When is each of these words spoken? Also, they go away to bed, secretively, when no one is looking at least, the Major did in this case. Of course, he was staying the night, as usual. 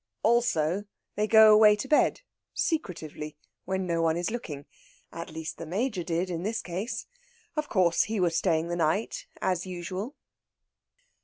Also, 0.23 0.85
they 1.13 1.27
go 1.27 1.53
away 1.53 1.75
to 1.75 1.87
bed, 1.87 2.21
secretively, 2.55 3.37
when 3.65 3.85
no 3.85 4.01
one 4.01 4.17
is 4.17 4.31
looking 4.31 4.65
at 5.11 5.29
least, 5.29 5.57
the 5.59 5.65
Major 5.67 6.03
did 6.03 6.31
in 6.31 6.41
this 6.41 6.63
case. 6.63 7.05
Of 7.55 7.69
course, 7.69 8.05
he 8.05 8.19
was 8.19 8.35
staying 8.35 8.69
the 8.69 8.75
night, 8.75 9.27
as 9.43 9.67
usual. 9.67 10.15